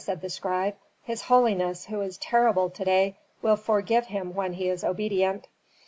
[0.03, 0.73] said the scribe.
[1.03, 5.47] "His holiness, who is terrible to day, will forgive him when he is obedient."